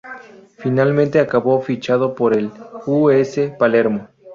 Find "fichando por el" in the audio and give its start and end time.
1.61-2.51